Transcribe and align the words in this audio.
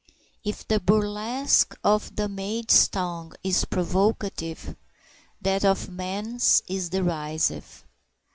If 0.43 0.67
the 0.67 0.79
burlesque 0.79 1.77
of 1.83 2.15
the 2.15 2.27
maid's 2.27 2.87
tongue 2.87 3.33
is 3.43 3.65
provocative, 3.65 4.75
that 5.39 5.63
of 5.63 5.85
the 5.85 5.91
man's 5.91 6.63
is 6.67 6.89
derisive. 6.89 7.85